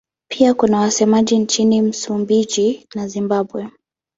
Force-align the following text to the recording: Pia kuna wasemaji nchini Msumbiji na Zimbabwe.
Pia 0.29 0.53
kuna 0.53 0.79
wasemaji 0.79 1.37
nchini 1.39 1.81
Msumbiji 1.81 2.87
na 2.95 3.07
Zimbabwe. 3.07 3.69